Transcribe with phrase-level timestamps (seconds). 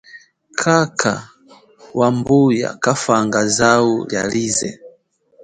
[0.61, 1.13] Khakha,
[1.99, 4.69] wa mbuya kafanga zau lialize.